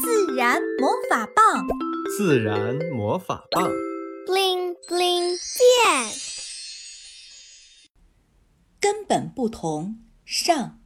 [0.00, 1.66] 自然魔法棒，
[2.16, 3.68] 自然魔法棒
[4.26, 6.12] ，bling bling 变，
[8.80, 9.98] 根本不同。
[10.24, 10.78] 上，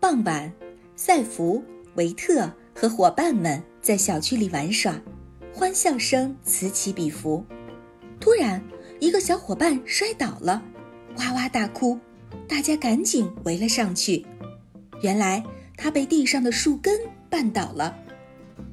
[0.00, 0.52] 傍晚，
[0.96, 1.64] 赛弗、
[1.94, 5.00] 维特和伙伴们在小区里玩耍，
[5.52, 7.46] 欢笑声此起彼伏。
[8.20, 8.62] 突然，
[9.00, 10.62] 一个小伙伴摔倒了，
[11.16, 11.98] 哇哇大哭。
[12.64, 14.24] 大家赶紧围了上去，
[15.02, 15.44] 原来
[15.76, 16.98] 他被地上的树根
[17.30, 17.94] 绊倒了。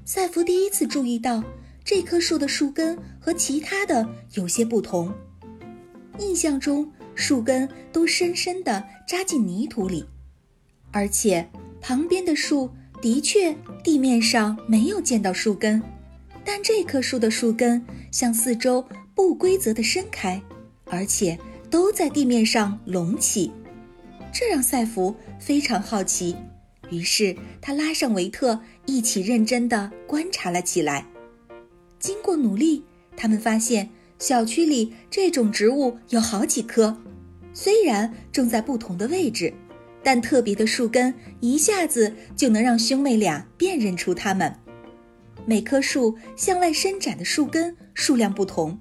[0.05, 1.43] 赛弗第一次注意到
[1.83, 5.13] 这棵树的树根和其他的有些不同。
[6.19, 10.05] 印象中，树根都深深地扎进泥土里，
[10.91, 11.45] 而且
[11.81, 12.69] 旁边的树
[13.01, 15.83] 的确地面上没有见到树根，
[16.45, 20.41] 但这棵树的树根向四周不规则地伸开，
[20.85, 21.37] 而且
[21.69, 23.51] 都在地面上隆起。
[24.33, 26.35] 这让赛弗非常好奇，
[26.89, 31.05] 于是他拉上维特一起认真地观察了起来。
[31.99, 32.83] 经过努力，
[33.17, 33.89] 他们发现
[34.19, 36.97] 小区里这种植物有好几棵，
[37.53, 39.53] 虽然种在不同的位置，
[40.01, 44.55] 但特别的树根一下子就能让兄妹俩辨认出它们。
[45.45, 48.79] 每棵树向外伸展的树根数量不同，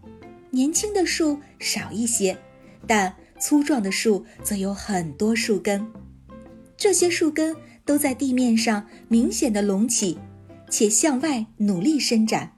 [0.51, 2.39] 年轻的树少一些，
[2.87, 3.13] 但。
[3.41, 5.87] 粗壮的树则有很多树根，
[6.77, 10.19] 这些树根都在地面上明显的隆起，
[10.69, 12.53] 且向外努力伸展，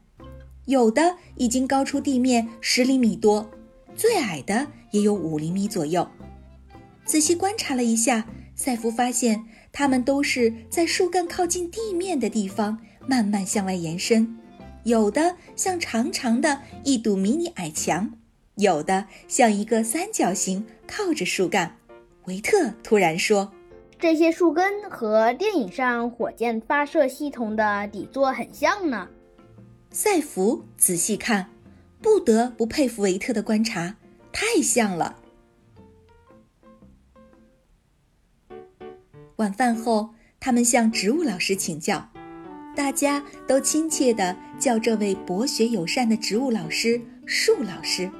[0.66, 3.48] 有的已经高出地面十厘米多，
[3.94, 6.06] 最矮的也有五厘米左右。
[7.04, 14.36] 仔细观察了一下，赛弗发现它们都是在树干靠近地面的地方慢慢向外延伸，
[14.84, 18.12] 有的像长长的一堵迷你矮墙。
[18.56, 21.78] 有的像一个三角形靠着树干，
[22.26, 23.50] 维特突然说
[23.98, 29.08] ：“这些树根和电影上火箭发射系统的底座很像呢。”
[29.90, 31.50] 赛弗仔细看，
[32.00, 33.96] 不得不佩服维特的观察，
[34.32, 35.16] 太像了。
[39.36, 42.10] 晚饭后，他们向植物老师请教，
[42.76, 48.10] 大家都亲切地叫这位博学友善的植物老师“树老师”。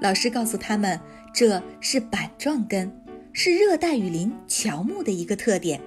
[0.00, 0.98] 老师告诉他们，
[1.32, 2.90] 这是板状根，
[3.34, 5.80] 是热带雨林乔木的一个特点。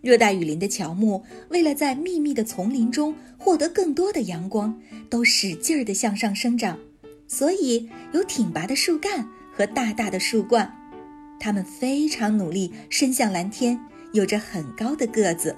[0.00, 4.80] 热带雨林的乔木为了在密密的丛林中获得更多的阳光，
[5.10, 6.78] 都使劲儿地向上生长，
[7.28, 10.74] 所以有挺拔的树干和大大的树冠。
[11.38, 13.78] 它们非常努力，伸向蓝天，
[14.12, 15.54] 有着很高的个子。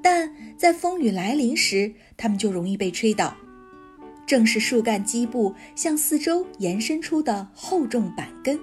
[0.00, 3.36] 但在风雨来临时，它们就容易被吹倒。
[4.26, 8.58] 正是树干基部向四周延伸出的厚重板根，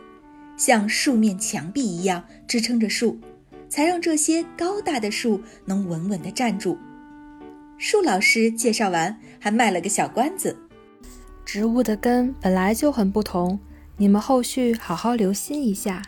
[0.58, 3.20] 像树面墙壁一样支撑着树，
[3.70, 6.78] 才让这些高大的树能稳稳地站住。
[7.78, 10.58] 树老师介绍完，还卖了个小关子：
[11.46, 13.60] 植物的根本来就很不同，
[13.98, 16.02] 你们后续好好留心一下。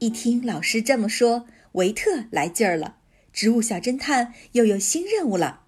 [0.00, 2.96] 一听老师这么说，维特来劲儿了，
[3.32, 5.60] 植物小侦探又有新任务了。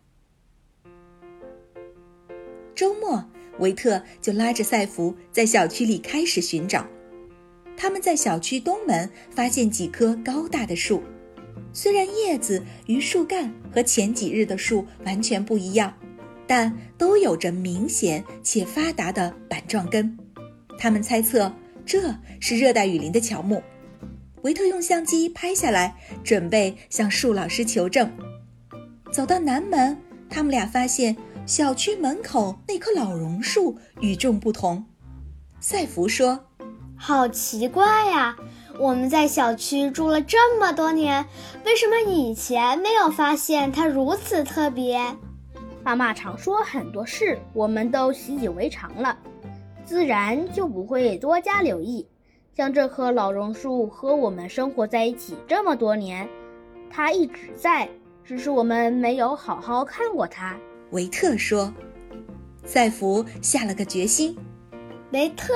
[2.74, 3.24] 周末，
[3.58, 6.86] 维特就拉着赛弗在小区里开始寻找。
[7.76, 11.02] 他们在小区东门发现几棵高大的树，
[11.72, 15.92] 虽然叶子与树干和前几日的树完全不一样，
[16.46, 20.16] 但都有着明显且发达的板状根。
[20.78, 21.52] 他们猜测
[21.84, 23.62] 这是热带雨林的乔木。
[24.42, 28.10] 维特用相机拍下来，准备向树老师求证。
[29.12, 29.96] 走到南门，
[30.28, 31.16] 他们俩发现。
[31.44, 34.84] 小区门口那棵老榕树与众不同，
[35.58, 36.38] 赛弗说
[36.96, 38.36] ：“好奇怪呀！
[38.78, 41.26] 我们在小区住了这么多年，
[41.66, 45.04] 为什么以前没有发现它如此特别？”
[45.82, 49.18] 妈妈常说很多事，我们都习以为常了，
[49.84, 52.06] 自然就不会多加留意。
[52.56, 56.28] 像这棵老榕树和我们生活在一起这么多年，
[56.88, 57.88] 它一直在，
[58.24, 60.56] 只是我们没有好好看过它。
[60.92, 61.72] 维特说
[62.64, 64.36] ：“赛弗下了个决心，
[65.10, 65.52] 维特，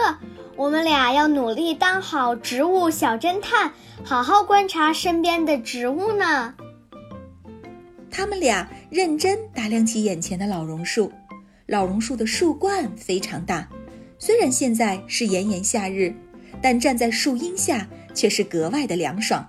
[0.56, 3.72] 我们俩要努力当好植物小侦探，
[4.02, 6.54] 好好观察身边的植物呢。”
[8.10, 11.12] 他们俩认真打量起眼前的老榕树。
[11.66, 13.68] 老榕树的树冠非常大，
[14.18, 16.14] 虽然现在是炎炎夏日，
[16.62, 19.46] 但站在树荫下却是格外的凉爽。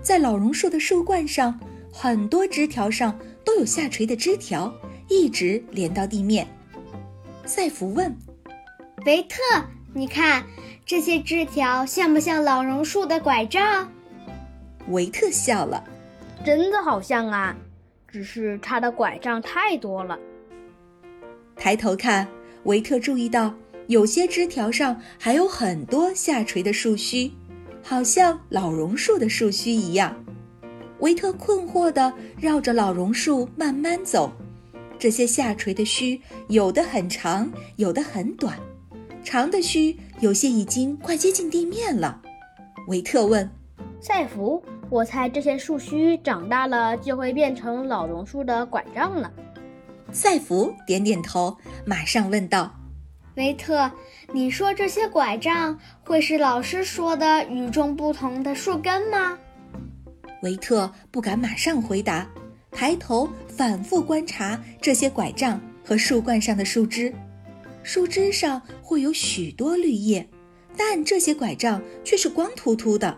[0.00, 1.60] 在老榕树的树冠上，
[1.92, 4.72] 很多枝条上都有下垂的枝条。
[5.08, 6.46] 一直连到地面。
[7.44, 8.16] 赛弗问
[9.04, 9.38] ：“维特，
[9.92, 10.44] 你看
[10.86, 13.90] 这些枝条像不像老榕树的拐杖？
[14.88, 15.84] 维特笑了，
[16.44, 17.56] 真的好像啊，
[18.08, 20.18] 只是它的拐杖太多了。
[21.56, 22.26] 抬头看，
[22.64, 23.54] 维特注意到
[23.86, 27.30] 有些枝条上还有很多下垂的树须，
[27.82, 30.24] 好像老榕树的树须一样。
[31.00, 34.32] 维特困惑地绕着老榕树慢慢走，
[35.04, 36.18] 这些下垂的须
[36.48, 38.58] 有的很长，有的很短。
[39.22, 42.22] 长的须有些已经快接近地面了，
[42.88, 43.50] 维特问
[44.00, 49.30] ：“赛弗，我猜这些树须长大了就会变成老榕树的拐杖了。”
[50.10, 51.54] 赛弗点点头，
[51.84, 52.74] 马上问道
[53.36, 53.92] ：“维特，
[54.32, 59.38] 你说这些拐杖会是老师说的与众不同的树根吗？”
[60.40, 62.26] 维特不敢马上回答，
[62.74, 67.14] 抬头反复观察这些拐杖和树冠上的树枝。
[67.84, 70.28] 树枝上会有许多绿叶，
[70.76, 73.16] 但这些拐杖却是光秃秃的。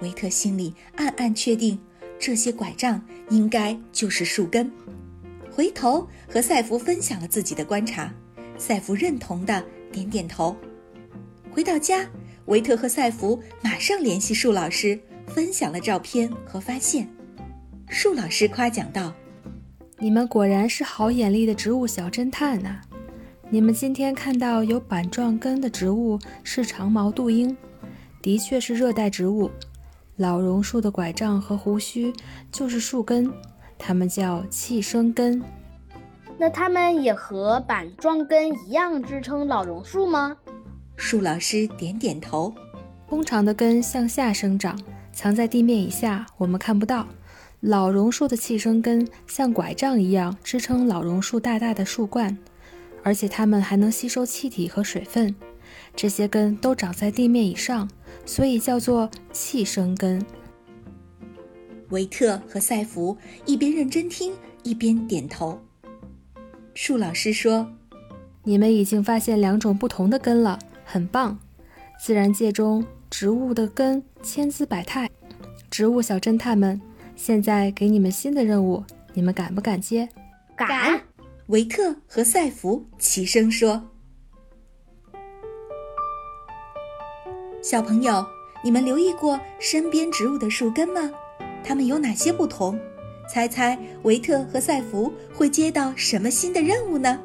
[0.00, 1.78] 维特心里暗暗确定，
[2.18, 4.70] 这些拐杖应该就是树根。
[5.50, 8.14] 回头和赛弗分享了自己的观察，
[8.56, 10.56] 赛弗认同的点点头。
[11.50, 12.08] 回到家，
[12.46, 17.08] 维特和赛弗马上联系树老师，分享了照片和发现。
[17.92, 19.12] 树老师夸奖道
[19.98, 22.80] ：“你们果然是好眼力的植物小侦探呐！”
[23.50, 27.54] 你们今天看到有板状根的植物是长毛杜英，
[28.22, 29.50] 的确是热带植物。
[30.16, 32.12] 老榕树的拐杖和胡须
[32.52, 33.28] 就是树根，
[33.76, 35.42] 它们叫气生根。
[36.38, 40.36] 那它们也和板状根一样支撑老榕树吗？
[40.94, 42.54] 树老师点点头。
[43.08, 44.80] 通常的根向下生长，
[45.12, 47.04] 藏在地面以下，我们看不到。
[47.60, 52.36] 老榕树的气生根像拐杖一样支撑老榕树大大的树冠。
[53.02, 55.34] 而且它们还能吸收气体和水分，
[55.96, 57.88] 这些根都长在地面以上，
[58.26, 60.22] 所以叫做气生根。
[61.88, 63.16] 维特和赛弗
[63.46, 65.58] 一边认真听，一边点头。
[66.74, 67.70] 树老师说
[68.44, 71.38] ：“你们已经发现两种不同的根了，很棒。
[71.98, 75.10] 自然界中植物的根千姿百态。
[75.70, 76.80] 植物小侦探们，
[77.22, 78.82] 现在给你们新的任务，
[79.12, 80.08] 你们敢不敢接
[80.56, 80.98] ？”“敢。”
[81.48, 83.90] 维特和赛弗齐声说
[87.60, 88.24] ：“小朋友，
[88.64, 91.10] 你们留意过身边植物的树根吗？
[91.62, 92.80] 它们有哪些不同？
[93.28, 97.20] 猜猜维特和赛弗会接到什么新的任务呢？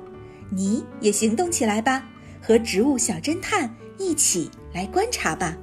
[0.50, 2.06] 你也行动起来吧，
[2.42, 5.58] 和植物小侦探一起来观察吧。”